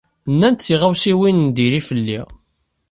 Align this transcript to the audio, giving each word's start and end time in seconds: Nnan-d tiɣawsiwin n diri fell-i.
Nnan-d 0.31 0.59
tiɣawsiwin 0.61 1.43
n 1.47 1.49
diri 1.55 1.81
fell-i. 1.87 2.19